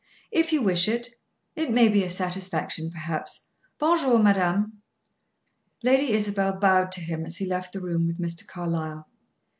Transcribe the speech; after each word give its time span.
"If 0.31 0.51
you 0.51 0.63
wish 0.63 0.87
it. 0.87 1.09
It 1.55 1.69
may 1.69 1.87
be 1.87 2.03
a 2.03 2.09
satisfaction, 2.09 2.89
perhaps. 2.89 3.49
Bon 3.77 3.99
jour, 3.99 4.17
madame." 4.17 4.81
Lady 5.83 6.13
Isabel 6.13 6.53
bowed 6.59 6.91
to 6.93 7.01
him 7.01 7.23
as 7.23 7.37
he 7.37 7.45
left 7.45 7.71
the 7.71 7.81
room 7.81 8.07
with 8.07 8.17
Mr. 8.17 8.47
Carlyle. 8.47 9.07